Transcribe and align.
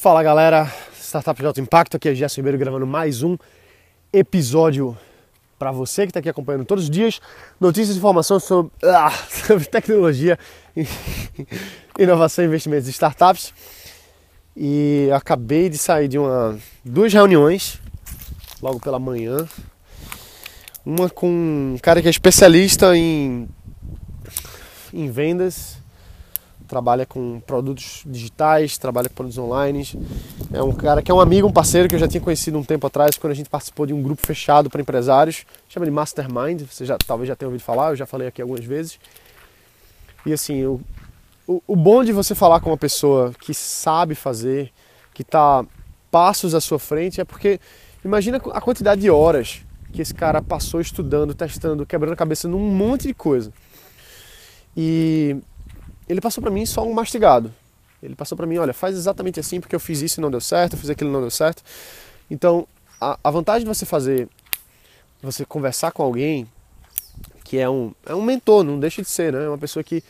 Fala 0.00 0.22
galera, 0.22 0.66
Startup 0.98 1.38
de 1.38 1.46
Alto 1.46 1.60
Impacto, 1.60 1.98
aqui 1.98 2.08
é 2.08 2.14
Gerson 2.14 2.40
Ribeiro 2.40 2.56
gravando 2.56 2.86
mais 2.86 3.22
um 3.22 3.36
episódio 4.10 4.96
para 5.58 5.70
você 5.72 6.04
que 6.04 6.10
está 6.10 6.20
aqui 6.20 6.28
acompanhando 6.30 6.64
todos 6.64 6.84
os 6.84 6.90
dias 6.90 7.20
notícias 7.60 7.96
e 7.96 7.98
informações 7.98 8.42
sobre, 8.44 8.72
ah, 8.82 9.10
sobre 9.46 9.66
tecnologia, 9.66 10.38
inovação, 11.98 12.46
investimentos 12.46 12.88
e 12.88 12.92
startups. 12.92 13.52
E 14.56 15.10
acabei 15.12 15.68
de 15.68 15.76
sair 15.76 16.08
de 16.08 16.18
uma, 16.18 16.58
duas 16.82 17.12
reuniões 17.12 17.78
logo 18.62 18.80
pela 18.80 18.98
manhã. 18.98 19.46
Uma 20.82 21.10
com 21.10 21.28
um 21.28 21.78
cara 21.82 22.00
que 22.00 22.08
é 22.08 22.10
especialista 22.10 22.96
em, 22.96 23.46
em 24.94 25.10
vendas 25.10 25.76
trabalha 26.70 27.04
com 27.04 27.40
produtos 27.40 28.02
digitais, 28.06 28.78
trabalha 28.78 29.08
com 29.08 29.14
produtos 29.16 29.36
online. 29.38 29.84
É 30.52 30.62
um 30.62 30.70
cara 30.70 31.02
que 31.02 31.10
é 31.10 31.14
um 31.14 31.20
amigo, 31.20 31.48
um 31.48 31.52
parceiro 31.52 31.88
que 31.88 31.96
eu 31.96 31.98
já 31.98 32.06
tinha 32.06 32.20
conhecido 32.20 32.56
um 32.56 32.62
tempo 32.62 32.86
atrás, 32.86 33.18
quando 33.18 33.32
a 33.32 33.34
gente 33.34 33.50
participou 33.50 33.86
de 33.86 33.92
um 33.92 34.00
grupo 34.00 34.22
fechado 34.22 34.70
para 34.70 34.80
empresários, 34.80 35.44
chama 35.68 35.84
de 35.84 35.90
Mastermind, 35.90 36.62
você 36.62 36.86
já 36.86 36.96
talvez 36.96 37.26
já 37.26 37.34
tenha 37.34 37.48
ouvido 37.48 37.62
falar, 37.62 37.90
eu 37.90 37.96
já 37.96 38.06
falei 38.06 38.28
aqui 38.28 38.40
algumas 38.40 38.64
vezes. 38.64 39.00
E 40.24 40.32
assim, 40.32 40.64
o, 40.64 40.80
o, 41.66 41.74
bom 41.74 42.04
de 42.04 42.12
você 42.12 42.36
falar 42.36 42.60
com 42.60 42.70
uma 42.70 42.78
pessoa 42.78 43.32
que 43.40 43.52
sabe 43.52 44.14
fazer, 44.14 44.70
que 45.12 45.22
está 45.22 45.64
passos 46.08 46.54
à 46.54 46.60
sua 46.60 46.78
frente, 46.78 47.20
é 47.20 47.24
porque 47.24 47.58
imagina 48.04 48.36
a 48.36 48.60
quantidade 48.60 49.00
de 49.00 49.10
horas 49.10 49.62
que 49.92 50.00
esse 50.00 50.14
cara 50.14 50.40
passou 50.40 50.80
estudando, 50.80 51.34
testando, 51.34 51.84
quebrando 51.84 52.12
a 52.12 52.16
cabeça 52.16 52.46
num 52.46 52.60
monte 52.60 53.08
de 53.08 53.14
coisa. 53.14 53.52
E 54.76 55.36
ele 56.10 56.20
passou 56.20 56.42
para 56.42 56.50
mim 56.50 56.66
só 56.66 56.82
um 56.82 56.92
mastigado. 56.92 57.52
Ele 58.02 58.14
passou 58.14 58.36
para 58.36 58.46
mim, 58.46 58.58
olha, 58.58 58.72
faz 58.72 58.96
exatamente 58.96 59.38
assim 59.38 59.60
porque 59.60 59.74
eu 59.74 59.80
fiz 59.80 60.00
isso 60.00 60.20
e 60.20 60.22
não 60.22 60.30
deu 60.30 60.40
certo, 60.40 60.72
eu 60.72 60.78
fiz 60.78 60.90
aquilo 60.90 61.10
e 61.10 61.12
não 61.12 61.20
deu 61.20 61.30
certo. 61.30 61.62
Então, 62.30 62.66
a, 63.00 63.18
a 63.22 63.30
vantagem 63.30 63.62
de 63.62 63.68
você 63.68 63.84
fazer, 63.84 64.28
você 65.22 65.44
conversar 65.44 65.92
com 65.92 66.02
alguém 66.02 66.48
que 67.44 67.58
é 67.58 67.68
um, 67.68 67.92
é 68.06 68.14
um 68.14 68.22
mentor, 68.22 68.62
não 68.62 68.78
deixa 68.78 69.02
de 69.02 69.08
ser, 69.08 69.32
né? 69.32 69.44
É 69.44 69.48
uma 69.48 69.58
pessoa 69.58 69.82
que, 69.82 70.02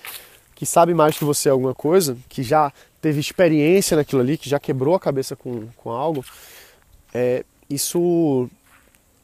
que 0.55 0.67
sabe 0.67 0.93
mais 0.93 1.17
que 1.17 1.25
você 1.25 1.49
alguma 1.49 1.75
coisa, 1.75 2.17
que 2.29 2.43
já 2.43 2.73
teve 3.01 3.19
experiência 3.19 3.97
naquilo 3.97 4.21
ali, 4.21 4.37
que 4.37 4.49
já 4.49 4.61
quebrou 4.61 4.95
a 4.95 5.01
cabeça 5.01 5.35
com, 5.35 5.67
com 5.77 5.91
algo, 5.91 6.25
é, 7.15 7.45
isso 7.69 8.49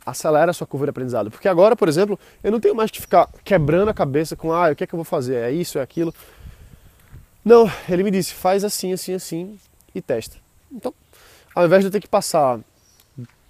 acelera 0.04 0.50
a 0.50 0.54
sua 0.54 0.66
curva 0.66 0.86
de 0.86 0.90
aprendizado. 0.90 1.30
Porque 1.30 1.48
agora, 1.48 1.76
por 1.76 1.88
exemplo, 1.88 2.18
eu 2.42 2.50
não 2.50 2.60
tenho 2.60 2.74
mais 2.74 2.90
que 2.90 3.00
ficar 3.00 3.28
quebrando 3.44 3.90
a 3.90 3.94
cabeça 3.94 4.34
com, 4.34 4.52
ah, 4.52 4.70
o 4.70 4.76
que 4.76 4.84
é 4.84 4.86
que 4.86 4.94
eu 4.94 4.98
vou 4.98 5.04
fazer? 5.04 5.36
É 5.36 5.50
isso, 5.50 5.78
é 5.78 5.82
aquilo. 5.82 6.14
Não, 7.46 7.70
ele 7.88 8.02
me 8.02 8.10
disse, 8.10 8.34
faz 8.34 8.64
assim, 8.64 8.92
assim, 8.92 9.14
assim 9.14 9.56
e 9.94 10.02
testa. 10.02 10.36
Então, 10.72 10.92
ao 11.54 11.64
invés 11.64 11.80
de 11.80 11.86
eu 11.86 11.92
ter 11.92 12.00
que 12.00 12.08
passar 12.08 12.58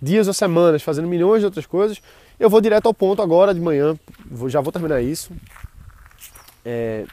dias 0.02 0.28
ou 0.28 0.34
semanas 0.34 0.82
fazendo 0.82 1.08
milhões 1.08 1.40
de 1.40 1.46
outras 1.46 1.64
coisas, 1.64 2.02
eu 2.38 2.50
vou 2.50 2.60
direto 2.60 2.84
ao 2.84 2.92
ponto 2.92 3.22
agora 3.22 3.54
de 3.54 3.60
manhã, 3.60 3.98
já 4.48 4.60
vou 4.60 4.70
terminar 4.70 5.00
isso 5.00 5.32
é, 6.62 7.06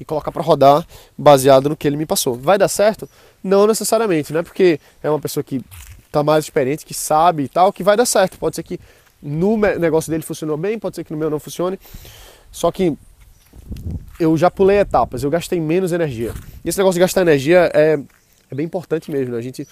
e 0.00 0.04
colocar 0.06 0.32
para 0.32 0.42
rodar 0.42 0.86
baseado 1.16 1.68
no 1.68 1.76
que 1.76 1.86
ele 1.86 1.98
me 1.98 2.06
passou. 2.06 2.36
Vai 2.36 2.56
dar 2.56 2.68
certo? 2.68 3.06
Não 3.44 3.66
necessariamente, 3.66 4.32
não 4.32 4.40
é 4.40 4.42
porque 4.42 4.80
é 5.02 5.10
uma 5.10 5.20
pessoa 5.20 5.44
que 5.44 5.62
está 6.06 6.22
mais 6.22 6.46
experiente, 6.46 6.86
que 6.86 6.94
sabe 6.94 7.42
e 7.42 7.48
tal, 7.50 7.70
que 7.70 7.84
vai 7.84 7.98
dar 7.98 8.06
certo. 8.06 8.38
Pode 8.38 8.56
ser 8.56 8.62
que 8.62 8.80
no 9.22 9.58
negócio 9.58 10.10
dele 10.10 10.22
funcionou 10.22 10.56
bem, 10.56 10.78
pode 10.78 10.96
ser 10.96 11.04
que 11.04 11.12
no 11.12 11.18
meu 11.18 11.28
não 11.28 11.38
funcione. 11.38 11.78
Só 12.50 12.72
que 12.72 12.96
eu 14.18 14.36
já 14.36 14.50
pulei 14.50 14.78
etapas, 14.78 15.22
eu 15.22 15.30
gastei 15.30 15.60
menos 15.60 15.92
energia. 15.92 16.32
E 16.64 16.68
esse 16.68 16.78
negócio 16.78 16.94
de 16.94 17.00
gastar 17.00 17.22
energia 17.22 17.70
é, 17.72 17.98
é 18.50 18.54
bem 18.54 18.66
importante 18.66 19.10
mesmo, 19.10 19.32
né? 19.32 19.38
a 19.38 19.42
gente 19.42 19.66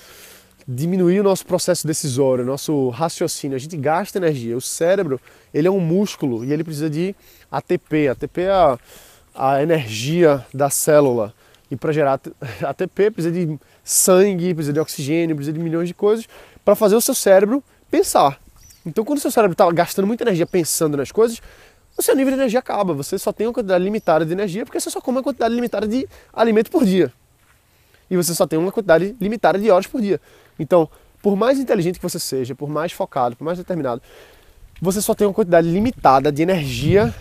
diminuir 0.67 1.21
o 1.21 1.23
nosso 1.23 1.47
processo 1.47 1.87
decisório, 1.87 2.45
nosso 2.45 2.91
raciocínio, 2.91 3.57
a 3.57 3.59
gente 3.59 3.77
gasta 3.77 4.19
energia. 4.19 4.57
O 4.57 4.61
cérebro, 4.61 5.19
ele 5.53 5.67
é 5.67 5.71
um 5.71 5.81
músculo 5.81 6.45
e 6.45 6.53
ele 6.53 6.63
precisa 6.63 6.91
de 6.91 7.15
ATP. 7.51 8.09
ATP 8.09 8.43
é 8.43 8.51
a, 8.51 8.79
a 9.35 9.63
energia 9.63 10.45
da 10.53 10.69
célula. 10.69 11.33
E 11.71 11.77
para 11.77 11.93
gerar 11.93 12.21
ATP 12.63 13.11
precisa 13.13 13.33
de 13.33 13.59
sangue, 13.83 14.55
precisa 14.55 14.73
de 14.73 14.81
oxigênio, 14.81 15.35
precisa 15.35 15.57
de 15.57 15.63
milhões 15.63 15.89
de 15.89 15.95
coisas 15.95 16.27
para 16.63 16.75
fazer 16.75 16.97
o 16.97 17.01
seu 17.01 17.15
cérebro 17.15 17.65
pensar. 17.91 18.39
Então, 18.85 19.05
quando 19.05 19.19
o 19.19 19.21
seu 19.21 19.31
cérebro 19.31 19.53
está 19.53 19.71
gastando 19.71 20.07
muita 20.07 20.25
energia 20.25 20.47
pensando 20.47 20.97
nas 20.97 21.11
coisas, 21.11 21.43
o 21.99 22.03
seu 22.03 22.15
nível 22.15 22.33
de 22.33 22.39
energia 22.39 22.61
acaba. 22.61 22.95
Você 22.95 23.19
só 23.19 23.33
tem 23.33 23.47
uma 23.47 23.53
quantidade 23.53 23.83
limitada 23.83 24.25
de 24.25 24.33
energia 24.33 24.65
porque 24.65 24.79
você 24.79 24.89
só 24.89 25.01
come 25.01 25.19
uma 25.19 25.23
quantidade 25.23 25.53
limitada 25.53 25.87
de 25.87 26.09
alimento 26.33 26.71
por 26.71 26.85
dia. 26.85 27.13
E 28.09 28.17
você 28.17 28.33
só 28.35 28.47
tem 28.47 28.59
uma 28.59 28.71
quantidade 28.71 29.17
limitada 29.21 29.59
de 29.59 29.69
horas 29.69 29.87
por 29.87 30.01
dia. 30.01 30.21
Então, 30.59 30.89
por 31.21 31.37
mais 31.37 31.59
inteligente 31.59 31.97
que 31.99 32.03
você 32.03 32.19
seja, 32.19 32.55
por 32.55 32.69
mais 32.69 32.93
focado, 32.93 33.35
por 33.35 33.45
mais 33.45 33.59
determinado, 33.59 34.01
você 34.81 35.03
só 35.03 35.13
tem 35.13 35.27
uma 35.27 35.35
quantidade 35.35 35.69
limitada 35.69 36.31
de 36.31 36.41
energia 36.41 37.13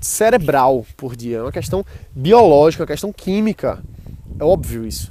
cerebral 0.00 0.86
por 0.96 1.16
dia. 1.16 1.38
É 1.38 1.42
uma 1.42 1.52
questão 1.52 1.84
biológica, 2.12 2.82
uma 2.82 2.86
questão 2.86 3.12
química. 3.12 3.82
É 4.38 4.44
óbvio 4.44 4.86
isso. 4.86 5.10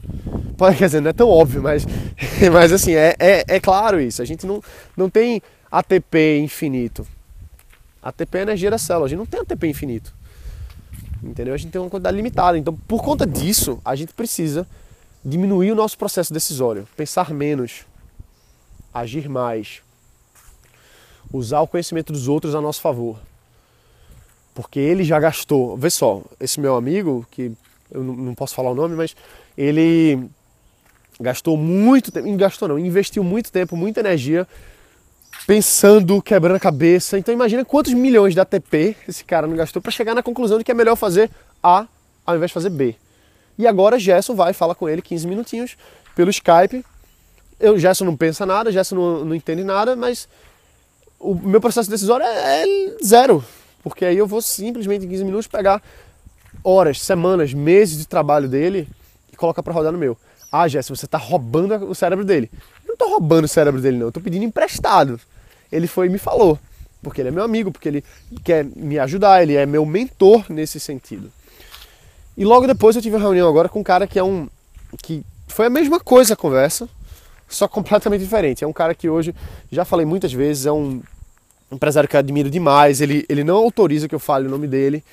Quer 0.78 0.86
dizer, 0.86 1.02
não 1.02 1.10
é 1.10 1.14
tão 1.14 1.30
óbvio, 1.30 1.64
mas, 1.64 1.86
mas 2.54 2.72
assim, 2.72 2.94
é, 2.94 3.16
é, 3.20 3.44
é 3.48 3.60
claro 3.60 4.00
isso. 4.00 4.22
A 4.22 4.26
gente 4.26 4.46
não, 4.46 4.62
não 4.96 5.10
tem 5.10 5.42
ATP 5.72 6.40
infinito. 6.40 7.08
ATP 8.02 8.38
é 8.38 8.42
energia 8.42 8.72
da 8.72 8.78
célula, 8.78 9.06
a 9.06 9.10
gente 9.10 9.20
não 9.20 9.26
tem 9.26 9.40
ATP 9.42 9.68
infinito. 9.68 10.14
Entendeu? 11.24 11.54
A 11.54 11.58
gente 11.58 11.72
tem 11.72 11.82
uma 11.82 11.90
quantidade 11.90 12.16
limitada. 12.16 12.58
Então, 12.58 12.74
por 12.88 13.04
conta 13.04 13.26
disso, 13.26 13.80
a 13.84 13.96
gente 13.96 14.14
precisa 14.14 14.66
diminuir 15.24 15.72
o 15.72 15.76
nosso 15.76 15.98
processo 15.98 16.34
decisório, 16.34 16.88
pensar 16.96 17.32
menos, 17.32 17.86
agir 18.94 19.28
mais, 19.28 19.82
usar 21.32 21.60
o 21.62 21.68
conhecimento 21.68 22.14
dos 22.14 22.28
outros 22.28 22.56
a 22.56 22.62
nosso 22.62 22.82
favor. 22.82 23.20
Porque 24.54 24.80
ele 24.80 25.04
já 25.04 25.20
gastou. 25.20 25.78
Vê 25.78 25.90
só, 25.90 26.24
esse 26.40 26.60
meu 26.60 26.76
amigo, 26.76 27.26
que 27.30 27.52
eu 27.92 28.04
não 28.04 28.34
posso 28.34 28.56
falar 28.56 28.72
o 28.72 28.76
nome, 28.76 28.96
mas 28.96 29.16
ele 29.58 30.30
gastou 31.20 31.58
muito 31.58 32.12
tempo, 32.12 32.34
gastou 32.38 32.68
não, 32.68 32.80
investiu 32.80 33.24
muito 33.24 33.52
tempo, 33.52 33.76
muita 33.76 34.00
energia 34.00 34.48
pensando, 35.46 36.22
quebrando 36.22 36.56
a 36.56 36.60
cabeça. 36.60 37.18
Então 37.18 37.34
imagina 37.34 37.66
quantos 37.66 37.94
milhões 37.94 38.34
de 38.34 38.40
ATP 38.40 38.96
esse 39.08 39.24
cara 39.24 39.48
não 39.48 39.56
gastou 39.56 39.82
para 39.82 39.92
chegar 39.92 40.16
na 40.16 40.24
conclusão 40.24 40.58
de 40.58 40.64
que 40.64 40.72
é 40.72 40.74
melhor 40.74 40.96
fazer 40.96 41.30
A 41.62 41.88
ao 42.26 42.36
invés 42.36 42.50
de 42.50 42.54
fazer 42.54 42.70
B. 42.70 42.96
E 43.58 43.68
agora 43.68 44.00
Gerson 44.00 44.36
vai, 44.36 44.54
fala 44.54 44.74
com 44.74 44.88
ele 44.88 45.02
15 45.02 45.28
minutinhos 45.28 45.76
pelo 46.16 46.30
Skype. 46.30 46.86
Eu, 47.60 47.78
Gerson 47.78 48.06
não 48.06 48.16
pensa 48.16 48.46
nada, 48.46 48.72
Gerson 48.72 48.96
não, 48.96 49.26
não 49.26 49.36
entende 49.36 49.64
nada, 49.64 49.96
mas 49.96 50.30
o 51.20 51.34
meu 51.36 51.60
processo 51.60 51.90
decisório 51.90 52.26
é, 52.26 52.64
é 52.64 52.98
zero. 53.04 53.44
Porque 53.84 54.06
aí 54.06 54.18
eu 54.18 54.28
vou 54.28 54.42
simplesmente 54.42 55.06
em 55.06 55.10
15 55.10 55.24
minutos 55.26 55.48
pegar 55.48 55.82
horas, 56.64 57.02
semanas, 57.02 57.54
meses 57.54 57.98
de 57.98 58.08
trabalho 58.08 58.48
dele 58.48 58.88
e 59.32 59.36
colocar 59.36 59.64
para 59.64 59.74
rodar 59.74 59.92
no 59.92 59.98
meu. 59.98 60.18
Ah, 60.52 60.68
Gerson, 60.68 60.96
você 60.96 61.06
está 61.06 61.18
roubando 61.18 61.74
o 61.90 61.94
cérebro 61.94 62.26
dele. 62.26 62.50
Não 63.00 63.06
estou 63.06 63.10
roubando 63.10 63.46
o 63.46 63.48
cérebro 63.48 63.82
dele, 63.82 63.98
não. 63.98 64.08
Eu 64.08 64.10
estou 64.10 64.22
pedindo 64.22 64.44
emprestado 64.44 65.20
ele 65.72 65.88
foi 65.88 66.08
e 66.08 66.10
me 66.10 66.18
falou, 66.18 66.60
porque 67.02 67.22
ele 67.22 67.30
é 67.30 67.32
meu 67.32 67.44
amigo, 67.44 67.72
porque 67.72 67.88
ele 67.88 68.04
quer 68.44 68.66
me 68.66 68.98
ajudar, 69.00 69.42
ele 69.42 69.56
é 69.56 69.66
meu 69.66 69.86
mentor 69.86 70.46
nesse 70.50 70.80
sentido. 70.80 71.32
E 72.36 72.44
logo 72.44 72.68
depois 72.68 72.96
eu 72.96 73.02
tive 73.02 73.16
uma 73.16 73.22
reunião 73.22 73.48
agora 73.48 73.70
com 73.70 73.80
um 73.80 73.84
cara 73.84 74.08
que 74.08 74.18
é 74.18 74.24
um 74.24 74.48
que 75.04 75.24
foi 75.48 75.68
a 75.68 75.70
mesma 75.70 76.00
coisa 76.00 76.34
a 76.34 76.38
conversa, 76.38 76.90
só 77.48 77.68
completamente 77.68 78.22
diferente. 78.22 78.64
É 78.64 78.68
um 78.68 78.74
cara 78.74 78.96
que 78.96 79.10
hoje 79.10 79.36
já 79.72 79.86
falei 79.86 80.06
muitas 80.06 80.34
vezes, 80.34 80.66
é 80.66 80.72
um 80.72 81.02
empresário 81.72 82.10
que 82.10 82.16
eu 82.16 82.20
admiro 82.20 82.50
demais. 82.50 83.02
Ele, 83.02 83.26
ele 83.30 83.44
não 83.44 83.58
autoriza 83.58 84.08
que 84.08 84.16
eu 84.16 84.20
fale 84.20 84.48
o 84.48 84.50
nome 84.50 84.68
dele, 84.68 85.04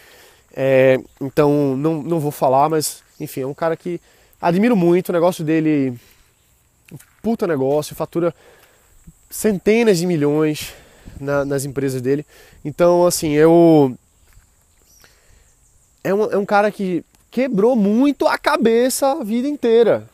é, 0.54 0.98
então 1.20 1.76
não, 1.76 2.02
não 2.02 2.20
vou 2.20 2.30
falar, 2.30 2.68
mas 2.68 3.02
enfim, 3.20 3.42
é 3.42 3.46
um 3.46 3.54
cara 3.54 3.76
que 3.76 4.00
admiro 4.40 4.76
muito. 4.76 5.10
O 5.10 5.12
negócio 5.12 5.44
dele, 5.44 5.94
puta 7.26 7.44
negócio, 7.44 7.96
fatura 7.96 8.32
centenas 9.28 9.98
de 9.98 10.06
milhões 10.06 10.72
na, 11.20 11.44
nas 11.44 11.64
empresas 11.64 12.00
dele. 12.00 12.24
Então, 12.64 13.04
assim, 13.04 13.32
eu. 13.32 13.98
É 16.04 16.14
um, 16.14 16.30
é 16.30 16.38
um 16.38 16.46
cara 16.46 16.70
que 16.70 17.04
quebrou 17.28 17.74
muito 17.74 18.28
a 18.28 18.38
cabeça 18.38 19.10
a 19.10 19.24
vida 19.24 19.48
inteira. 19.48 20.08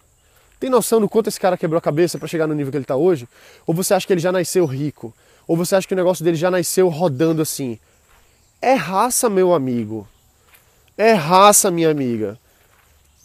Tem 0.58 0.70
noção 0.70 1.02
do 1.02 1.08
quanto 1.08 1.28
esse 1.28 1.38
cara 1.38 1.58
quebrou 1.58 1.76
a 1.76 1.82
cabeça 1.82 2.16
para 2.16 2.26
chegar 2.26 2.46
no 2.46 2.54
nível 2.54 2.70
que 2.70 2.78
ele 2.78 2.84
está 2.84 2.96
hoje? 2.96 3.28
Ou 3.66 3.74
você 3.74 3.92
acha 3.92 4.06
que 4.06 4.12
ele 4.14 4.20
já 4.20 4.32
nasceu 4.32 4.64
rico? 4.64 5.12
Ou 5.46 5.54
você 5.54 5.76
acha 5.76 5.86
que 5.86 5.92
o 5.92 5.96
negócio 5.96 6.24
dele 6.24 6.38
já 6.38 6.50
nasceu 6.50 6.88
rodando 6.88 7.42
assim? 7.42 7.78
É 8.58 8.72
raça, 8.72 9.28
meu 9.28 9.52
amigo. 9.52 10.08
É 10.96 11.12
raça, 11.12 11.70
minha 11.70 11.90
amiga. 11.90 12.38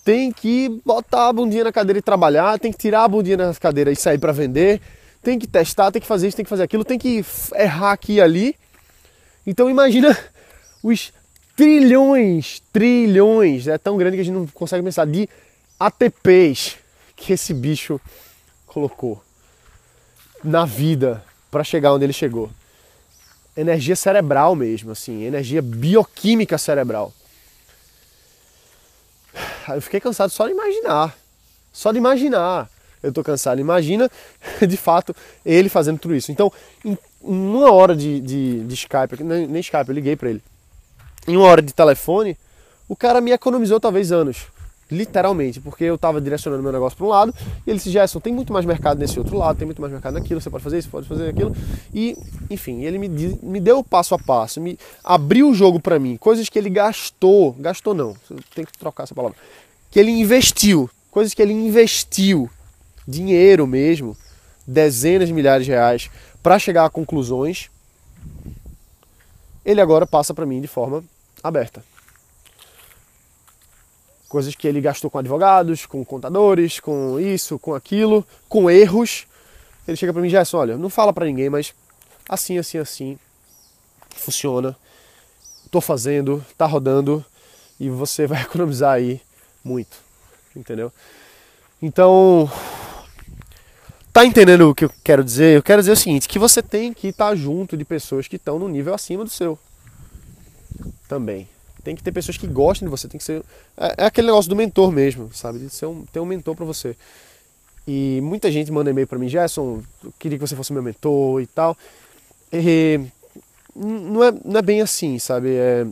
Tem 0.08 0.32
que 0.32 0.70
botar 0.86 1.28
a 1.28 1.34
bundinha 1.34 1.66
na 1.66 1.72
cadeira 1.74 2.00
e 2.00 2.02
trabalhar, 2.02 2.58
tem 2.58 2.72
que 2.72 2.78
tirar 2.78 3.04
a 3.04 3.08
bundinha 3.10 3.36
na 3.36 3.54
cadeira 3.54 3.92
e 3.92 3.96
sair 3.98 4.18
para 4.18 4.32
vender, 4.32 4.80
tem 5.22 5.38
que 5.38 5.46
testar, 5.46 5.92
tem 5.92 6.02
que 6.02 6.08
fazer 6.08 6.30
isso, 6.30 6.38
tem 6.38 6.46
que 6.46 6.50
fazer 6.50 6.64
aquilo, 6.64 6.86
tem 6.86 6.98
que 6.98 7.26
errar 7.54 7.92
aqui 7.92 8.14
e 8.14 8.22
ali. 8.22 8.56
Então 9.46 9.70
imagina 9.70 10.18
os 10.82 11.12
trilhões, 11.58 12.62
trilhões, 12.72 13.68
é 13.68 13.78
tão 13.78 13.98
grande 13.98 14.16
que 14.16 14.22
a 14.22 14.24
gente 14.24 14.34
não 14.34 14.48
consegue 14.48 14.82
pensar, 14.82 15.06
de 15.06 15.28
ATPs 15.78 16.78
que 17.14 17.34
esse 17.34 17.54
bicho 17.54 18.00
colocou 18.66 19.22
na 20.42 20.64
vida 20.64 21.22
para 21.52 21.66
chegar 21.66 21.94
onde 21.94 22.06
ele 22.06 22.14
chegou. 22.14 22.50
Energia 23.58 23.98
cerebral 23.98 24.56
mesmo, 24.56 24.92
assim, 24.92 25.24
energia 25.24 25.62
bioquímica 25.62 26.58
cerebral. 26.58 27.12
Eu 29.76 29.82
fiquei 29.82 30.00
cansado 30.00 30.30
só 30.30 30.46
de 30.46 30.54
imaginar. 30.54 31.16
Só 31.72 31.92
de 31.92 31.98
imaginar. 31.98 32.70
Eu 33.02 33.12
tô 33.12 33.24
cansado. 33.24 33.60
Imagina, 33.60 34.10
de 34.68 34.78
fato, 34.78 35.16
ele 35.46 35.70
fazendo 35.70 36.00
tudo 36.00 36.16
isso. 36.16 36.32
Então, 36.32 36.52
em 36.84 36.98
uma 37.22 37.72
hora 37.72 37.96
de, 37.96 38.20
de, 38.20 38.64
de 38.64 38.74
Skype, 38.74 39.24
nem, 39.24 39.48
nem 39.48 39.60
Skype, 39.62 39.88
eu 39.88 39.96
liguei 39.96 40.16
para 40.16 40.30
ele. 40.30 40.44
Em 41.28 41.36
uma 41.36 41.48
hora 41.48 41.62
de 41.62 41.74
telefone, 41.74 42.38
o 42.88 42.96
cara 42.96 43.20
me 43.20 43.32
economizou 43.32 43.80
talvez 43.80 44.12
anos. 44.12 44.48
Literalmente, 44.90 45.60
porque 45.60 45.84
eu 45.84 45.96
estava 45.96 46.22
direcionando 46.22 46.64
meu 46.64 46.72
negócio 46.72 46.98
para 46.98 47.06
um 47.06 47.10
lado 47.10 47.36
e 47.66 47.70
ele 47.70 47.78
disse: 47.78 47.92
Gerson, 47.92 48.22
tem 48.22 48.34
muito 48.34 48.54
mais 48.54 48.66
mercado 48.66 48.98
nesse 48.98 49.20
outro 49.20 49.38
lado, 49.38 49.58
tem 49.58 49.66
muito 49.66 49.82
mais 49.82 49.92
mercado 49.92 50.14
naquilo, 50.14 50.40
você 50.40 50.50
pode 50.50 50.64
fazer 50.64 50.78
isso, 50.78 50.90
pode 50.90 51.06
fazer 51.06 51.30
aquilo. 51.30 51.54
E, 51.94 52.18
enfim, 52.50 52.86
ele 52.86 52.98
me, 52.98 53.10
me 53.10 53.60
deu 53.60 53.84
passo 53.84 54.16
a 54.16 54.20
passo, 54.20 54.62
me 54.62 54.80
abriu 55.04 55.50
o 55.50 55.54
jogo 55.54 55.78
para 55.78 56.00
mim, 56.00 56.16
coisas 56.16 56.48
que 56.48 56.58
ele 56.58 56.70
gastou, 56.70 57.52
gastou 57.60 57.94
não, 57.94 58.16
tem 58.56 58.64
que 58.64 58.78
trocar 58.78 59.04
essa 59.04 59.14
palavra, 59.14 59.38
que 59.92 60.00
ele 60.00 60.12
investiu, 60.12 60.90
coisas 61.12 61.34
que 61.34 61.42
ele 61.42 61.52
investiu, 61.52 62.50
dinheiro 63.06 63.68
mesmo, 63.68 64.16
dezenas 64.66 65.28
de 65.28 65.34
milhares 65.34 65.66
de 65.66 65.72
reais, 65.74 66.10
para 66.42 66.58
chegar 66.58 66.86
a 66.86 66.90
conclusões. 66.90 67.70
Ele 69.66 69.82
agora 69.82 70.08
passa 70.08 70.34
para 70.34 70.46
mim 70.46 70.62
de 70.62 70.68
forma 70.68 71.04
aberta 71.44 71.84
coisas 74.28 74.56
que 74.56 74.68
ele 74.68 74.82
gastou 74.82 75.10
com 75.10 75.18
advogados, 75.18 75.86
com 75.86 76.04
contadores, 76.04 76.80
com 76.80 77.20
isso, 77.20 77.58
com 77.58 77.74
aquilo, 77.74 78.26
com 78.48 78.70
erros. 78.70 79.26
Ele 79.88 79.98
chega 79.98 80.12
para 80.12 80.22
mim 80.22 80.28
e 80.28 80.32
diz: 80.32 80.54
olha, 80.54 80.78
não 80.78 80.90
fala 80.90 81.14
para 81.14 81.26
ninguém, 81.26 81.50
mas 81.50 81.74
assim, 82.28 82.58
assim, 82.58 82.78
assim, 82.78 83.20
funciona. 84.10 84.76
Tô 85.72 85.82
fazendo, 85.82 86.46
tá 86.58 86.66
rodando 86.66 87.24
e 87.80 87.90
você 87.90 88.28
vai 88.28 88.42
economizar 88.44 88.94
aí 88.94 89.22
muito, 89.64 89.98
entendeu? 90.56 90.92
Então, 91.82 92.50
tá 94.12 94.26
entendendo 94.26 94.70
o 94.70 94.76
que 94.76 94.86
eu 94.86 94.92
quero 95.04 95.24
dizer? 95.24 95.58
Eu 95.58 95.64
quero 95.64 95.82
dizer 95.82 95.92
o 95.92 95.98
seguinte, 95.98 96.28
que 96.28 96.40
você 96.40 96.62
tem 96.62 96.94
que 96.94 97.10
estar 97.10 97.30
tá 97.30 97.36
junto 97.36 97.78
de 97.78 97.86
pessoas 97.86 98.28
que 98.28 98.38
estão 98.38 98.58
no 98.58 98.68
nível 98.68 98.94
acima 98.94 99.24
do 99.24 99.30
seu. 99.30 99.60
Também. 101.08 101.48
Tem 101.88 101.96
que 101.96 102.04
ter 102.04 102.12
pessoas 102.12 102.36
que 102.36 102.46
gostem 102.46 102.86
de 102.86 102.92
você, 102.92 103.08
tem 103.08 103.18
que 103.18 103.24
ser. 103.24 103.42
É, 103.78 104.04
é 104.04 104.06
aquele 104.08 104.28
negócio 104.28 104.50
do 104.50 104.58
mentor 104.58 104.92
mesmo, 104.92 105.34
sabe? 105.34 105.60
De 105.60 105.70
ser 105.70 105.86
um, 105.86 106.06
ter 106.06 106.20
um 106.20 106.26
mentor 106.26 106.54
para 106.54 106.66
você. 106.66 106.98
E 107.88 108.20
muita 108.22 108.52
gente 108.52 108.70
manda 108.74 108.90
e-mail 108.90 109.08
para 109.08 109.18
mim, 109.18 109.30
Gerson, 109.30 109.82
eu 110.04 110.14
queria 110.20 110.38
que 110.38 110.46
você 110.46 110.54
fosse 110.54 110.74
meu 110.74 110.84
mentor 110.84 111.42
e 111.42 111.48
tal. 111.48 111.78
E 112.52 113.00
não, 113.74 114.22
é, 114.22 114.34
não 114.44 114.60
é 114.60 114.62
bem 114.62 114.82
assim, 114.82 115.18
sabe? 115.18 115.56
É, 115.56 115.88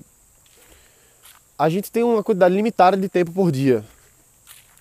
a 1.57 1.69
gente 1.69 1.89
tem 1.89 2.03
uma 2.03 2.21
quantidade 2.21 2.53
limitada 2.53 2.97
de 2.97 3.07
tempo 3.07 3.31
por 3.31 3.49
dia. 3.49 3.81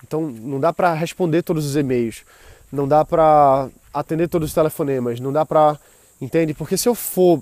Então 0.05 0.29
não 0.29 0.59
dá 0.59 0.73
para 0.73 0.93
responder 0.93 1.43
todos 1.43 1.65
os 1.65 1.77
e-mails, 1.77 2.25
não 2.69 2.85
dá 2.85 3.05
para 3.05 3.69
atender 3.93 4.27
todos 4.27 4.49
os 4.49 4.53
telefonemas, 4.53 5.21
não 5.21 5.31
dá 5.31 5.45
para, 5.45 5.79
entende? 6.19 6.53
Porque 6.53 6.75
se 6.75 6.89
eu 6.89 6.93
for 6.93 7.39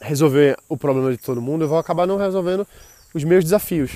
resolver 0.00 0.56
o 0.68 0.76
problema 0.76 1.10
de 1.10 1.18
todo 1.18 1.40
mundo, 1.40 1.64
eu 1.64 1.68
vou 1.68 1.78
acabar 1.78 2.06
não 2.06 2.16
resolvendo 2.16 2.66
os 3.14 3.24
meus 3.24 3.44
desafios. 3.44 3.92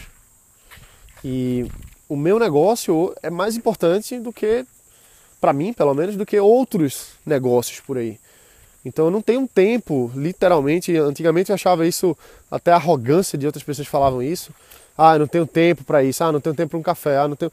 E 1.25 1.67
o 2.09 2.17
meu 2.17 2.39
negócio 2.39 3.15
é 3.23 3.31
mais 3.31 3.57
importante 3.57 4.19
do 4.19 4.33
que, 4.33 4.65
para 5.41 5.53
mim 5.53 5.73
pelo 5.73 5.95
menos, 5.95 6.17
do 6.17 6.27
que 6.27 6.39
outros 6.39 7.09
negócios 7.25 7.81
por 7.81 7.99
aí. 7.99 8.19
Então 8.85 9.07
eu 9.07 9.11
não 9.11 9.21
tenho 9.21 9.47
tempo, 9.47 10.11
literalmente. 10.15 10.97
Antigamente 10.97 11.51
eu 11.51 11.55
achava 11.55 11.87
isso 11.87 12.17
até 12.51 12.73
arrogância 12.73 13.37
de 13.37 13.47
outras 13.47 13.63
pessoas 13.63 13.87
falavam 13.87 14.23
isso. 14.23 14.53
Ah, 14.97 15.19
não 15.19 15.27
tenho 15.27 15.47
tempo 15.47 15.85
para 15.85 16.03
isso. 16.03 16.25
Ah, 16.25 16.33
não 16.33 16.41
tenho 16.41 16.55
tempo 16.55 16.71
para 16.71 16.79
um 16.79 16.83
café. 16.83 17.19
Ah, 17.19 17.29
não 17.29 17.37
tenho. 17.37 17.53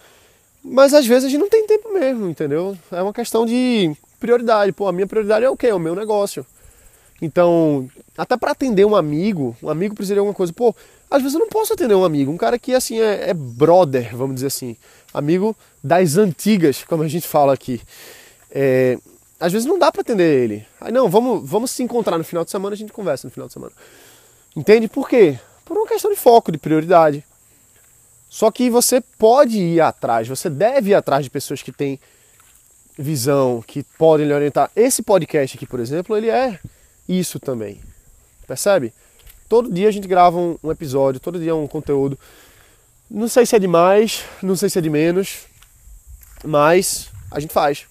Mas 0.63 0.93
às 0.93 1.05
vezes 1.05 1.25
a 1.25 1.29
gente 1.29 1.39
não 1.39 1.49
tem 1.49 1.67
tempo 1.67 1.93
mesmo, 1.93 2.29
entendeu? 2.29 2.77
É 2.91 3.01
uma 3.01 3.13
questão 3.13 3.45
de 3.45 3.95
prioridade. 4.19 4.71
Pô, 4.71 4.87
a 4.87 4.91
minha 4.91 5.07
prioridade 5.07 5.45
é 5.45 5.49
o 5.49 5.57
quê? 5.57 5.67
É 5.67 5.75
o 5.75 5.79
meu 5.79 5.95
negócio. 5.95 6.45
Então, 7.21 7.89
até 8.17 8.37
para 8.37 8.51
atender 8.51 8.85
um 8.85 8.95
amigo, 8.95 9.55
um 9.61 9.69
amigo 9.69 9.95
precisa 9.95 10.15
de 10.15 10.19
alguma 10.19 10.35
coisa. 10.35 10.53
Pô, 10.53 10.75
às 11.09 11.21
vezes 11.21 11.33
eu 11.33 11.39
não 11.39 11.49
posso 11.49 11.73
atender 11.73 11.95
um 11.95 12.03
amigo, 12.03 12.31
um 12.31 12.37
cara 12.37 12.59
que 12.59 12.73
assim 12.73 12.99
é, 12.99 13.29
é 13.29 13.33
brother, 13.33 14.15
vamos 14.15 14.35
dizer 14.35 14.47
assim, 14.47 14.75
amigo 15.13 15.55
das 15.83 16.17
antigas, 16.17 16.83
como 16.83 17.03
a 17.03 17.07
gente 17.07 17.27
fala 17.27 17.53
aqui. 17.53 17.81
É, 18.51 18.97
às 19.39 19.51
vezes 19.51 19.67
não 19.67 19.79
dá 19.79 19.91
para 19.91 20.01
atender 20.01 20.43
ele. 20.43 20.65
Aí 20.79 20.91
não, 20.91 21.09
vamos, 21.09 21.47
vamos 21.47 21.71
se 21.71 21.81
encontrar 21.81 22.17
no 22.17 22.23
final 22.23 22.43
de 22.43 22.51
semana, 22.51 22.73
a 22.73 22.77
gente 22.77 22.93
conversa 22.93 23.27
no 23.27 23.31
final 23.31 23.47
de 23.47 23.53
semana. 23.53 23.73
Entende 24.55 24.87
por 24.87 25.07
quê? 25.07 25.39
Por 25.65 25.77
uma 25.77 25.87
questão 25.87 26.11
de 26.11 26.17
foco, 26.17 26.51
de 26.51 26.57
prioridade. 26.57 27.23
Só 28.29 28.51
que 28.51 28.69
você 28.69 29.01
pode 29.17 29.57
ir 29.57 29.79
atrás, 29.79 30.27
você 30.27 30.49
deve 30.49 30.91
ir 30.91 30.95
atrás 30.95 31.23
de 31.23 31.29
pessoas 31.29 31.61
que 31.61 31.71
têm 31.71 31.99
visão, 32.97 33.63
que 33.65 33.83
podem 33.97 34.27
lhe 34.27 34.33
orientar. 34.33 34.69
Esse 34.75 35.01
podcast 35.01 35.55
aqui, 35.55 35.65
por 35.65 35.79
exemplo, 35.79 36.17
ele 36.17 36.29
é 36.29 36.59
isso 37.07 37.39
também. 37.39 37.79
Percebe? 38.47 38.93
Todo 39.49 39.71
dia 39.71 39.87
a 39.87 39.91
gente 39.91 40.07
grava 40.07 40.37
um, 40.37 40.71
episódio, 40.71 41.19
todo 41.19 41.39
dia 41.39 41.55
um 41.55 41.67
conteúdo. 41.67 42.17
Não 43.09 43.27
sei 43.27 43.45
se 43.45 43.55
é 43.55 43.59
de 43.59 43.67
mais, 43.67 44.23
não 44.41 44.55
sei 44.55 44.69
se 44.69 44.77
é 44.77 44.81
de 44.81 44.89
menos, 44.89 45.45
mas 46.43 47.09
a 47.31 47.39
gente 47.39 47.53
faz. 47.53 47.85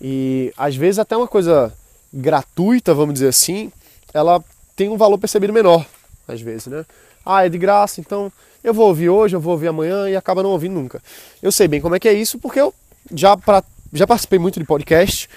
E 0.00 0.52
às 0.56 0.74
vezes 0.74 0.98
até 0.98 1.16
uma 1.16 1.28
coisa 1.28 1.72
gratuita, 2.12 2.94
vamos 2.94 3.14
dizer 3.14 3.28
assim, 3.28 3.70
ela 4.14 4.42
tem 4.74 4.88
um 4.88 4.96
valor 4.96 5.18
percebido 5.18 5.52
menor, 5.52 5.84
às 6.26 6.40
vezes, 6.40 6.66
né? 6.66 6.86
Ah, 7.24 7.44
é 7.44 7.48
de 7.48 7.58
graça, 7.58 8.00
então 8.00 8.32
eu 8.64 8.72
vou 8.72 8.88
ouvir 8.88 9.10
hoje, 9.10 9.36
eu 9.36 9.40
vou 9.40 9.52
ouvir 9.52 9.68
amanhã 9.68 10.08
e 10.08 10.16
acaba 10.16 10.42
não 10.42 10.50
ouvindo 10.50 10.74
nunca. 10.74 11.02
Eu 11.42 11.52
sei 11.52 11.68
bem 11.68 11.80
como 11.80 11.94
é 11.94 12.00
que 12.00 12.08
é 12.08 12.12
isso, 12.12 12.38
porque 12.38 12.60
eu 12.60 12.72
já, 13.14 13.36
pra, 13.36 13.62
já 13.92 14.06
participei 14.06 14.38
muito 14.38 14.58
de 14.58 14.64
podcast 14.64 15.28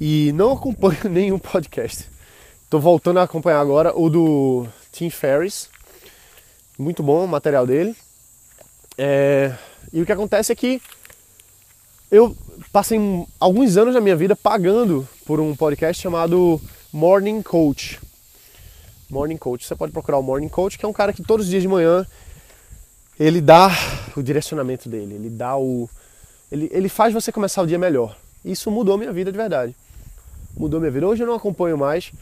e 0.00 0.32
não 0.32 0.52
acompanho 0.52 0.98
nenhum 1.08 1.38
podcast. 1.38 2.15
Tô 2.68 2.80
voltando 2.80 3.18
a 3.18 3.22
acompanhar 3.22 3.60
agora 3.60 3.96
o 3.96 4.10
do 4.10 4.66
Tim 4.90 5.08
Ferriss. 5.08 5.68
Muito 6.76 7.00
bom 7.00 7.24
o 7.24 7.28
material 7.28 7.64
dele. 7.64 7.96
É... 8.98 9.54
E 9.92 10.02
o 10.02 10.06
que 10.06 10.10
acontece 10.10 10.52
é 10.52 10.56
que 10.56 10.82
eu 12.10 12.36
passei 12.72 12.98
alguns 13.38 13.76
anos 13.76 13.94
da 13.94 14.00
minha 14.00 14.16
vida 14.16 14.34
pagando 14.34 15.08
por 15.24 15.38
um 15.38 15.54
podcast 15.54 16.02
chamado 16.02 16.60
Morning 16.92 17.40
Coach. 17.40 18.00
Morning 19.08 19.36
Coach. 19.36 19.64
Você 19.64 19.76
pode 19.76 19.92
procurar 19.92 20.18
o 20.18 20.22
Morning 20.22 20.48
Coach, 20.48 20.76
que 20.76 20.84
é 20.84 20.88
um 20.88 20.92
cara 20.92 21.12
que 21.12 21.22
todos 21.22 21.46
os 21.46 21.50
dias 21.50 21.62
de 21.62 21.68
manhã 21.68 22.04
ele 23.18 23.40
dá 23.40 23.70
o 24.16 24.22
direcionamento 24.22 24.88
dele, 24.88 25.14
ele 25.14 25.30
dá 25.30 25.56
o. 25.56 25.88
Ele, 26.50 26.68
ele 26.72 26.88
faz 26.88 27.14
você 27.14 27.30
começar 27.30 27.62
o 27.62 27.66
dia 27.66 27.78
melhor. 27.78 28.16
Isso 28.44 28.70
mudou 28.72 28.98
minha 28.98 29.12
vida 29.12 29.30
de 29.30 29.38
verdade. 29.38 29.74
Mudou 30.56 30.80
minha 30.80 30.90
vida. 30.90 31.06
Hoje 31.06 31.22
eu 31.22 31.26
não 31.26 31.34
acompanho 31.34 31.78
mais, 31.78 32.12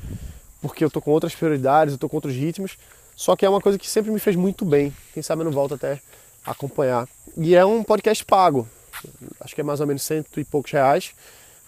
porque 0.64 0.83
eu 0.83 0.90
tô 0.90 0.99
com 0.99 1.11
outras 1.11 1.35
prioridades, 1.35 1.92
eu 1.92 1.99
tô 1.99 2.09
com 2.09 2.16
outros 2.16 2.35
ritmos. 2.35 2.78
Só 3.14 3.37
que 3.37 3.44
é 3.44 3.49
uma 3.50 3.61
coisa 3.61 3.78
que 3.78 3.88
sempre 3.88 4.11
me 4.11 4.18
fez 4.18 4.35
muito 4.35 4.64
bem. 4.64 4.94
Quem 5.12 5.23
sabe 5.23 5.42
eu 5.42 5.44
não 5.44 5.52
volto 5.52 5.75
até 5.75 6.00
acompanhar. 6.44 7.06
E 7.37 7.54
é 7.54 7.62
um 7.66 7.85
podcast 7.85 8.25
pago. 8.25 8.66
Acho 9.40 9.54
que 9.54 9.61
é 9.61 9.64
mais 9.64 9.80
ou 9.80 9.87
menos 9.87 10.02
cento 10.02 10.40
e 10.40 10.44
poucos 10.44 10.73
reais. 10.73 11.12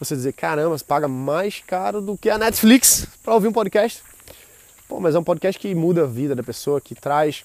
Você 0.00 0.16
dizer, 0.16 0.32
caramba, 0.32 0.78
você 0.78 0.84
paga 0.84 1.06
mais 1.06 1.60
caro 1.60 2.00
do 2.00 2.16
que 2.16 2.30
a 2.30 2.38
Netflix 2.38 3.06
para 3.22 3.34
ouvir 3.34 3.48
um 3.48 3.52
podcast. 3.52 4.02
Pô, 4.88 4.98
mas 4.98 5.14
é 5.14 5.18
um 5.18 5.24
podcast 5.24 5.60
que 5.60 5.74
muda 5.74 6.04
a 6.04 6.06
vida 6.06 6.34
da 6.34 6.42
pessoa, 6.42 6.80
que 6.80 6.94
traz 6.94 7.44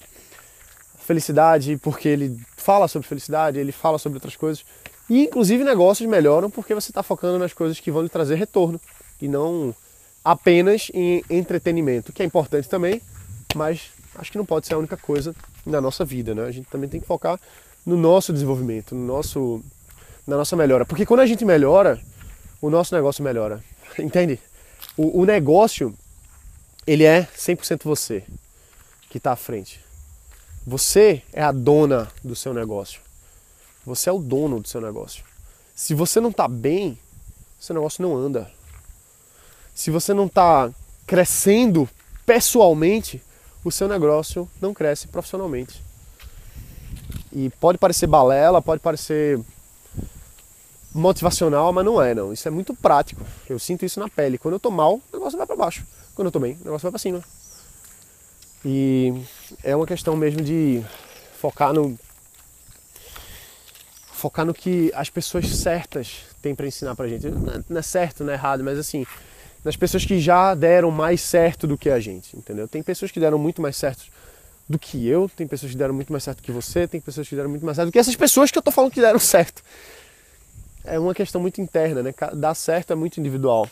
felicidade, 1.00 1.76
porque 1.76 2.08
ele 2.08 2.40
fala 2.56 2.88
sobre 2.88 3.06
felicidade, 3.06 3.58
ele 3.58 3.72
fala 3.72 3.98
sobre 3.98 4.16
outras 4.16 4.36
coisas. 4.36 4.64
E 5.06 5.24
inclusive 5.24 5.64
negócios 5.64 6.08
melhoram 6.08 6.48
porque 6.48 6.74
você 6.74 6.90
está 6.90 7.02
focando 7.02 7.38
nas 7.38 7.52
coisas 7.52 7.78
que 7.78 7.90
vão 7.90 8.00
lhe 8.00 8.08
trazer 8.08 8.36
retorno 8.36 8.80
e 9.20 9.28
não 9.28 9.74
apenas 10.24 10.90
em 10.94 11.22
entretenimento, 11.28 12.12
que 12.12 12.22
é 12.22 12.26
importante 12.26 12.68
também, 12.68 13.00
mas 13.54 13.90
acho 14.14 14.30
que 14.30 14.38
não 14.38 14.46
pode 14.46 14.66
ser 14.66 14.74
a 14.74 14.78
única 14.78 14.96
coisa 14.96 15.34
na 15.66 15.80
nossa 15.80 16.04
vida, 16.04 16.34
né? 16.34 16.44
A 16.44 16.50
gente 16.50 16.68
também 16.68 16.88
tem 16.88 17.00
que 17.00 17.06
focar 17.06 17.40
no 17.84 17.96
nosso 17.96 18.32
desenvolvimento, 18.32 18.94
no 18.94 19.04
nosso, 19.04 19.62
na 20.26 20.36
nossa 20.36 20.56
melhora. 20.56 20.84
Porque 20.84 21.06
quando 21.06 21.20
a 21.20 21.26
gente 21.26 21.44
melhora, 21.44 22.00
o 22.60 22.70
nosso 22.70 22.94
negócio 22.94 23.24
melhora. 23.24 23.62
Entende? 23.98 24.38
O, 24.96 25.22
o 25.22 25.24
negócio, 25.24 25.94
ele 26.86 27.04
é 27.04 27.22
100% 27.36 27.80
você 27.84 28.24
que 29.10 29.18
está 29.18 29.32
à 29.32 29.36
frente. 29.36 29.80
Você 30.66 31.22
é 31.32 31.42
a 31.42 31.50
dona 31.50 32.08
do 32.22 32.36
seu 32.36 32.54
negócio. 32.54 33.00
Você 33.84 34.08
é 34.08 34.12
o 34.12 34.18
dono 34.18 34.60
do 34.60 34.68
seu 34.68 34.80
negócio. 34.80 35.24
Se 35.74 35.92
você 35.94 36.20
não 36.20 36.30
está 36.30 36.46
bem, 36.46 36.96
seu 37.58 37.74
negócio 37.74 38.02
não 38.02 38.16
anda 38.16 38.48
se 39.74 39.90
você 39.90 40.12
não 40.12 40.26
está 40.26 40.70
crescendo 41.06 41.88
pessoalmente, 42.24 43.22
o 43.64 43.70
seu 43.70 43.88
negócio 43.88 44.48
não 44.60 44.74
cresce 44.74 45.08
profissionalmente. 45.08 45.82
E 47.32 47.50
pode 47.60 47.78
parecer 47.78 48.06
balela, 48.06 48.60
pode 48.60 48.80
parecer 48.80 49.40
motivacional, 50.94 51.72
mas 51.72 51.84
não 51.84 52.00
é, 52.00 52.14
não. 52.14 52.32
Isso 52.32 52.46
é 52.46 52.50
muito 52.50 52.74
prático. 52.74 53.24
Eu 53.48 53.58
sinto 53.58 53.84
isso 53.84 53.98
na 53.98 54.08
pele. 54.08 54.38
Quando 54.38 54.54
eu 54.54 54.60
tô 54.60 54.70
mal, 54.70 54.96
o 54.96 55.02
negócio 55.12 55.38
vai 55.38 55.46
para 55.46 55.56
baixo. 55.56 55.86
Quando 56.14 56.26
eu 56.26 56.32
tô 56.32 56.38
bem, 56.38 56.54
o 56.60 56.64
negócio 56.64 56.82
vai 56.82 56.92
para 56.92 56.98
cima. 56.98 57.22
E 58.64 59.14
é 59.64 59.74
uma 59.74 59.86
questão 59.86 60.14
mesmo 60.16 60.42
de 60.42 60.84
focar 61.40 61.72
no 61.72 61.98
focar 64.12 64.46
no 64.46 64.54
que 64.54 64.92
as 64.94 65.10
pessoas 65.10 65.48
certas 65.48 66.18
têm 66.40 66.54
para 66.54 66.66
ensinar 66.66 66.94
pra 66.94 67.08
gente. 67.08 67.26
Não 67.68 67.78
é 67.78 67.82
certo, 67.82 68.22
não 68.22 68.32
é 68.32 68.36
errado, 68.36 68.62
mas 68.62 68.78
assim, 68.78 69.04
nas 69.64 69.76
pessoas 69.76 70.04
que 70.04 70.18
já 70.18 70.54
deram 70.54 70.90
mais 70.90 71.20
certo 71.20 71.66
do 71.66 71.78
que 71.78 71.90
a 71.90 72.00
gente, 72.00 72.36
entendeu? 72.36 72.66
Tem 72.66 72.82
pessoas 72.82 73.10
que 73.10 73.20
deram 73.20 73.38
muito 73.38 73.62
mais 73.62 73.76
certo 73.76 74.04
do 74.68 74.78
que 74.78 75.06
eu, 75.06 75.28
tem 75.28 75.46
pessoas 75.46 75.72
que 75.72 75.78
deram 75.78 75.94
muito 75.94 76.12
mais 76.12 76.24
certo 76.24 76.42
que 76.42 76.50
você, 76.50 76.86
tem 76.86 77.00
pessoas 77.00 77.28
que 77.28 77.36
deram 77.36 77.50
muito 77.50 77.64
mais 77.64 77.76
certo 77.76 77.88
do 77.88 77.92
que 77.92 77.98
essas 77.98 78.16
pessoas 78.16 78.50
que 78.50 78.58
eu 78.58 78.62
tô 78.62 78.70
falando 78.70 78.92
que 78.92 79.00
deram 79.00 79.18
certo. 79.20 79.62
É 80.84 80.98
uma 80.98 81.14
questão 81.14 81.40
muito 81.40 81.60
interna, 81.60 82.02
né? 82.02 82.12
Dar 82.34 82.54
certo 82.54 82.92
é 82.92 82.96
muito 82.96 83.20
individual. 83.20 83.68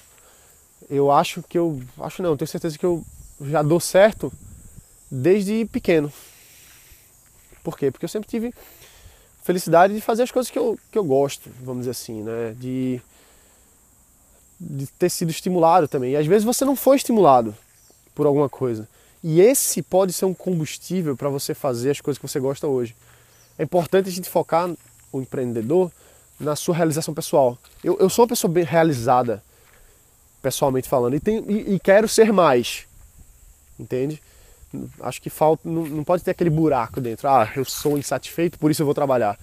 Eu 0.89 1.11
acho 1.11 1.43
que 1.43 1.59
eu. 1.59 1.81
Acho 1.99 2.23
não, 2.23 2.37
tenho 2.37 2.49
certeza 2.49 2.79
que 2.79 2.87
eu 2.87 3.05
já 3.43 3.63
dou 3.63 3.81
certo 3.81 4.33
desde 5.11 5.65
pequeno. 5.67 6.13
Por 7.65 7.77
quê? 7.77 7.91
Porque 7.91 8.05
eu 8.05 8.09
sempre 8.09 8.29
tive 8.29 8.55
felicidade 9.43 9.95
de 9.95 10.01
fazer 10.01 10.23
as 10.23 10.31
coisas 10.31 10.51
que 10.51 10.59
eu, 10.59 10.79
que 10.93 10.97
eu 10.99 11.05
gosto, 11.05 11.51
vamos 11.61 11.81
dizer 11.81 11.91
assim, 11.91 12.23
né? 12.23 12.55
De, 12.57 13.01
de 14.61 14.87
ter 14.87 15.09
sido 15.09 15.31
estimulado 15.31 15.89
também. 15.89 16.13
E 16.13 16.17
às 16.17 16.27
vezes 16.27 16.45
você 16.45 16.65
não 16.65 16.77
foi 16.77 16.97
estimulado 16.97 17.55
por 18.15 18.27
alguma 18.27 18.49
coisa. 18.49 18.87
E 19.25 19.41
esse 19.41 19.83
pode 19.83 20.13
ser 20.13 20.27
um 20.27 20.35
combustível 20.35 21.17
para 21.17 21.29
você 21.29 21.55
fazer 21.55 21.91
as 21.91 22.01
coisas 22.01 22.19
que 22.19 22.29
você 22.29 22.39
gosta 22.39 22.67
hoje. 22.67 22.95
É 23.59 23.63
importante 23.63 24.09
a 24.09 24.13
gente 24.13 24.29
focar 24.29 24.71
o 25.13 25.21
empreendedor 25.21 25.91
na 26.39 26.57
sua 26.57 26.75
realização 26.75 27.15
pessoal. 27.15 27.59
Eu, 27.85 27.99
eu 27.99 28.09
sou 28.09 28.25
uma 28.25 28.29
pessoa 28.29 28.51
bem 28.51 28.65
realizada, 28.65 29.43
pessoalmente 30.41 30.89
falando, 30.89 31.15
e, 31.15 31.21
tenho, 31.21 31.51
e, 31.51 31.75
e 31.75 31.81
quero 31.81 32.09
ser 32.09 32.33
mais. 32.33 32.87
Entende? 33.79 34.23
Acho 35.01 35.21
que 35.21 35.29
falta, 35.29 35.69
não, 35.69 35.85
não 35.87 36.05
pode 36.05 36.23
ter 36.23 36.31
aquele 36.31 36.51
buraco 36.51 37.01
dentro. 37.01 37.29
Ah, 37.29 37.51
eu 37.57 37.65
sou 37.65 37.99
insatisfeito, 37.99 38.59
por 38.59 38.71
isso 38.71 38.81
eu 38.81 38.87
vou 38.87 38.95
trabalhar. 38.95 39.39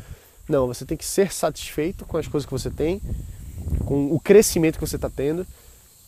Não, 0.48 0.66
você 0.66 0.86
tem 0.86 0.98
que 0.98 1.06
ser 1.06 1.32
satisfeito 1.32 2.06
com 2.06 2.18
as 2.18 2.28
coisas 2.28 2.46
que 2.46 2.52
você 2.52 2.70
tem, 2.70 3.02
com 3.86 4.14
o 4.14 4.20
crescimento 4.20 4.76
que 4.76 4.88
você 4.88 4.96
está 4.96 5.10
tendo 5.10 5.46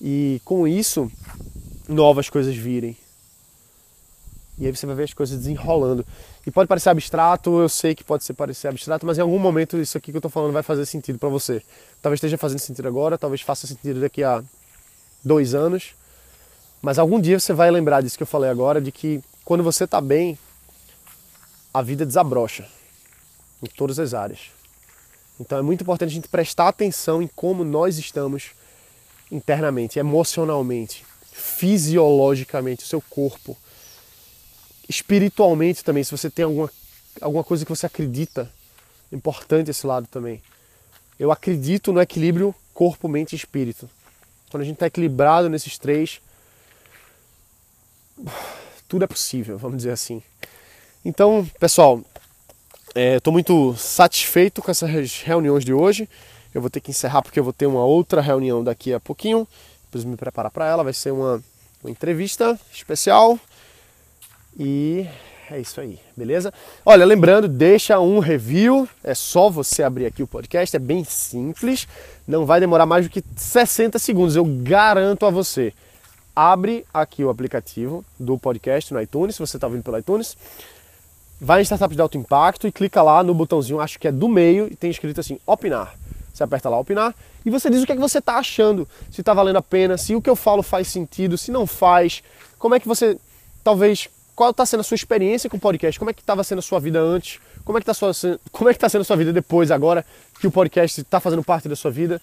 e 0.02 0.42
com 0.46 0.68
isso 0.68 1.12
novas 1.88 2.30
coisas 2.30 2.56
virem. 2.56 2.96
E 4.58 4.66
aí 4.66 4.76
você 4.76 4.86
vai 4.86 4.96
ver 4.96 5.04
as 5.04 5.14
coisas 5.14 5.38
desenrolando. 5.38 6.06
E 6.46 6.52
pode 6.52 6.68
parecer 6.68 6.90
abstrato, 6.90 7.62
eu 7.62 7.70
sei 7.70 7.96
que 7.96 8.04
pode 8.04 8.26
ser 8.26 8.34
parecer 8.34 8.68
abstrato, 8.68 9.06
mas 9.06 9.18
em 9.18 9.22
algum 9.22 9.40
momento 9.40 9.78
isso 9.78 9.98
aqui 9.98 10.12
que 10.12 10.18
eu 10.18 10.20
estou 10.20 10.30
falando 10.30 10.52
vai 10.52 10.64
fazer 10.64 10.86
sentido 10.86 11.18
para 11.18 11.30
você. 11.30 11.64
Talvez 12.02 12.18
esteja 12.18 12.38
fazendo 12.38 12.60
sentido 12.60 12.88
agora, 12.88 13.18
talvez 13.18 13.42
faça 13.42 13.66
sentido 13.66 14.02
daqui 14.02 14.22
a 14.22 14.44
dois 15.24 15.54
anos, 15.54 15.96
mas 16.82 17.00
algum 17.00 17.22
dia 17.22 17.40
você 17.40 17.54
vai 17.54 17.72
lembrar 17.72 18.02
disso 18.02 18.18
que 18.18 18.24
eu 18.24 18.28
falei 18.28 18.50
agora, 18.50 18.82
de 18.82 18.92
que 18.92 19.22
quando 19.46 19.64
você 19.64 19.86
está 19.86 20.02
bem, 20.02 20.38
a 21.74 21.82
vida 21.82 22.06
desabrocha 22.06 22.68
em 23.64 23.68
todas 23.68 23.98
as 23.98 24.14
áreas. 24.14 24.59
Então 25.40 25.58
é 25.58 25.62
muito 25.62 25.82
importante 25.82 26.10
a 26.10 26.14
gente 26.14 26.28
prestar 26.28 26.68
atenção 26.68 27.22
em 27.22 27.28
como 27.28 27.64
nós 27.64 27.98
estamos 27.98 28.52
internamente, 29.32 29.98
emocionalmente, 29.98 31.06
fisiologicamente, 31.32 32.84
o 32.84 32.88
seu 32.88 33.02
corpo, 33.02 33.58
espiritualmente 34.88 35.84
também, 35.84 36.04
se 36.04 36.12
você 36.12 36.30
tem 36.30 36.44
alguma, 36.44 36.70
alguma 37.22 37.44
coisa 37.44 37.64
que 37.64 37.70
você 37.70 37.86
acredita, 37.86 38.52
importante 39.12 39.70
esse 39.70 39.86
lado 39.86 40.08
também. 40.08 40.42
Eu 41.20 41.32
acredito 41.32 41.94
no 41.94 42.02
equilíbrio 42.02 42.54
corpo, 42.74 43.08
mente 43.08 43.34
e 43.34 43.36
espírito. 43.36 43.90
Quando 44.50 44.64
a 44.64 44.66
gente 44.66 44.76
está 44.76 44.88
equilibrado 44.88 45.50
nesses 45.50 45.78
três, 45.78 46.22
tudo 48.88 49.04
é 49.04 49.08
possível, 49.08 49.58
vamos 49.58 49.78
dizer 49.78 49.92
assim. 49.92 50.24
Então, 51.04 51.46
pessoal, 51.60 52.02
estou 52.96 53.32
é, 53.32 53.34
muito 53.34 53.76
satisfeito 53.76 54.62
com 54.62 54.72
essas 54.72 55.22
reuniões 55.22 55.64
de 55.64 55.74
hoje. 55.74 56.10
Eu 56.54 56.62
vou 56.62 56.70
ter 56.70 56.80
que 56.80 56.92
encerrar 56.92 57.22
porque 57.22 57.40
eu 57.40 57.44
vou 57.44 57.54
ter 57.54 57.66
uma 57.66 57.84
outra 57.84 58.22
reunião 58.22 58.64
daqui 58.64 58.94
a 58.94 59.00
pouquinho. 59.00 59.48
Depois 59.86 60.04
me 60.04 60.16
preparar 60.16 60.52
para 60.52 60.68
ela. 60.68 60.84
Vai 60.84 60.94
ser 60.94 61.12
uma, 61.12 61.44
uma 61.84 61.92
entrevista 61.92 62.60
especial. 62.74 63.40
E 64.58 65.08
é 65.50 65.60
isso 65.60 65.80
aí, 65.80 66.00
beleza? 66.18 66.54
Olha, 66.86 67.06
lembrando, 67.06 67.48
deixa 67.48 68.00
um 68.00 68.20
review. 68.20 68.88
É 69.04 69.14
só 69.14 69.50
você 69.50 69.84
abrir 69.84 70.06
aqui 70.06 70.24
o 70.24 70.28
podcast. 70.28 70.76
É 70.76 70.80
bem 70.80 71.04
simples. 71.04 71.88
Não 72.28 72.46
vai 72.46 72.60
demorar 72.60 72.86
mais 72.86 73.06
do 73.06 73.12
que 73.12 73.24
60 73.36 74.00
segundos. 74.00 74.36
Eu 74.36 74.46
garanto 74.46 75.26
a 75.26 75.30
você 75.30 75.74
abre 76.36 76.86
aqui 76.94 77.22
o 77.22 77.30
aplicativo 77.30 78.06
do 78.18 78.38
podcast 78.38 78.94
no 78.94 79.02
iTunes, 79.02 79.36
se 79.36 79.42
você 79.42 79.58
está 79.58 79.68
vindo 79.68 79.84
pelo 79.84 79.98
iTunes, 79.98 80.38
vai 81.40 81.62
em 81.62 81.64
Startups 81.64 81.96
de 81.96 82.02
Alto 82.02 82.18
Impacto 82.18 82.68
e 82.68 82.72
clica 82.72 83.02
lá 83.02 83.24
no 83.24 83.34
botãozinho, 83.34 83.80
acho 83.80 84.00
que 84.00 84.08
é 84.08 84.12
do 84.12 84.28
meio, 84.28 84.68
e 84.72 84.76
tem 84.76 84.90
escrito 84.90 85.20
assim, 85.20 85.40
opinar. 85.46 85.96
Você 86.34 86.44
aperta 86.44 86.70
lá 86.70 86.80
opinar 86.80 87.16
e 87.46 87.50
você 87.50 87.70
diz 87.70 87.82
o 87.82 87.86
que, 87.86 87.92
é 87.92 87.96
que 87.96 88.02
você 88.02 88.20
está 88.20 88.38
achando, 88.38 88.88
se 89.12 89.22
está 89.22 89.34
valendo 89.34 89.58
a 89.58 89.62
pena, 89.62 89.98
se 89.98 90.16
o 90.16 90.22
que 90.22 90.30
eu 90.30 90.36
falo 90.36 90.62
faz 90.62 90.88
sentido, 90.88 91.38
se 91.38 91.52
não 91.52 91.66
faz, 91.66 92.22
como 92.58 92.76
é 92.76 92.80
que 92.80 92.88
você, 92.88 93.18
talvez, 93.64 94.10
qual 94.36 94.52
está 94.52 94.66
sendo 94.66 94.82
a 94.82 94.84
sua 94.84 94.96
experiência 94.96 95.50
com 95.50 95.58
o 95.58 95.60
podcast, 95.60 95.98
como 95.98 96.12
é 96.12 96.14
que 96.14 96.22
estava 96.22 96.44
sendo 96.44 96.60
a 96.60 96.62
sua 96.62 96.80
vida 96.80 97.00
antes, 97.00 97.40
como 97.64 97.78
é 97.78 97.82
que 97.82 97.90
está 97.90 98.08
é 98.08 98.74
tá 98.74 98.90
sendo 98.90 99.02
a 99.02 99.06
sua 99.06 99.16
vida 99.16 99.34
depois, 99.34 99.72
agora 99.72 100.06
que 100.40 100.48
o 100.48 100.52
podcast 100.52 101.02
está 101.02 101.20
fazendo 101.20 101.44
parte 101.44 101.68
da 101.68 101.76
sua 101.76 101.92
vida 101.92 102.22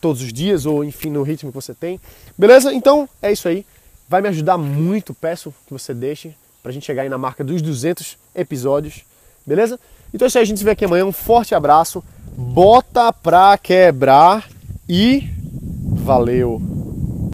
todos 0.00 0.20
os 0.22 0.32
dias 0.32 0.66
ou 0.66 0.84
enfim 0.84 1.10
no 1.10 1.22
ritmo 1.22 1.50
que 1.50 1.54
você 1.54 1.74
tem. 1.74 2.00
Beleza? 2.36 2.72
Então 2.72 3.08
é 3.22 3.32
isso 3.32 3.48
aí. 3.48 3.64
Vai 4.08 4.20
me 4.20 4.28
ajudar 4.28 4.56
muito, 4.56 5.14
peço 5.14 5.52
que 5.66 5.72
você 5.72 5.92
deixe 5.92 6.34
pra 6.66 6.72
gente 6.72 6.84
chegar 6.84 7.02
aí 7.02 7.08
na 7.08 7.16
marca 7.16 7.44
dos 7.44 7.62
200 7.62 8.18
episódios. 8.34 9.04
Beleza? 9.46 9.78
Então 10.12 10.26
é 10.26 10.28
isso 10.28 10.36
aí, 10.36 10.42
a 10.42 10.44
gente 10.44 10.58
se 10.58 10.64
vê 10.64 10.72
aqui 10.72 10.84
amanhã. 10.84 11.04
Um 11.04 11.12
forte 11.12 11.54
abraço. 11.54 12.02
Bota 12.36 13.12
pra 13.12 13.56
quebrar 13.56 14.48
e 14.88 15.30
valeu! 15.94 16.85